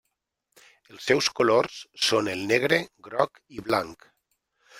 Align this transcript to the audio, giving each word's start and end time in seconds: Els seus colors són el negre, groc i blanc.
Els 0.95 1.03
seus 1.11 1.29
colors 1.39 1.77
són 2.07 2.31
el 2.33 2.43
negre, 2.53 2.81
groc 3.11 3.43
i 3.59 3.63
blanc. 3.71 4.11